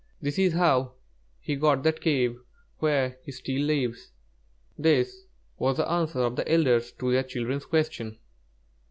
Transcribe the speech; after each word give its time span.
That 0.19 0.39
is 0.39 0.53
how 0.53 0.93
he 1.39 1.55
got 1.55 1.83
that 1.83 2.01
cave 2.01 2.39
where 2.79 3.19
he 3.21 3.31
still 3.31 3.61
lives." 3.61 4.09
This 4.75 5.25
was 5.59 5.77
the 5.77 5.87
answer 5.87 6.21
of 6.21 6.37
the 6.37 6.51
elders 6.51 6.91
to 6.93 7.11
their 7.11 7.21
children's 7.21 7.67
question. 7.67 8.17